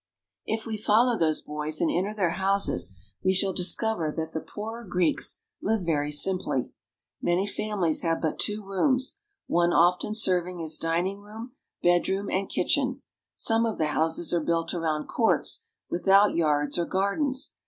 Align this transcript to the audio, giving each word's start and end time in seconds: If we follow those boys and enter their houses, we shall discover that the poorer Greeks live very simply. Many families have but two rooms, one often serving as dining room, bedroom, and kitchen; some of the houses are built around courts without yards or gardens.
If 0.47 0.65
we 0.65 0.77
follow 0.77 1.15
those 1.15 1.43
boys 1.43 1.79
and 1.79 1.91
enter 1.91 2.15
their 2.15 2.31
houses, 2.31 2.95
we 3.23 3.33
shall 3.35 3.53
discover 3.53 4.11
that 4.17 4.33
the 4.33 4.41
poorer 4.41 4.83
Greeks 4.83 5.41
live 5.61 5.81
very 5.85 6.11
simply. 6.11 6.71
Many 7.21 7.45
families 7.45 8.01
have 8.01 8.19
but 8.19 8.39
two 8.39 8.65
rooms, 8.65 9.19
one 9.45 9.71
often 9.73 10.15
serving 10.15 10.59
as 10.59 10.77
dining 10.79 11.19
room, 11.21 11.51
bedroom, 11.83 12.31
and 12.31 12.49
kitchen; 12.49 13.03
some 13.35 13.63
of 13.63 13.77
the 13.77 13.89
houses 13.93 14.33
are 14.33 14.41
built 14.41 14.73
around 14.73 15.05
courts 15.05 15.65
without 15.87 16.33
yards 16.33 16.79
or 16.79 16.85
gardens. 16.85 17.53